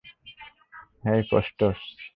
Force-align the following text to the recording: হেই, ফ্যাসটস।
হেই, 1.03 1.21
ফ্যাসটস। 1.29 1.79